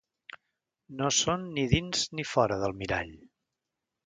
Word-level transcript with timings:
No 1.01 1.09
són 1.17 1.45
ni 1.59 1.67
dins 1.75 2.09
ni 2.21 2.27
fora 2.31 2.59
del 2.65 2.75
mirall. 2.81 3.15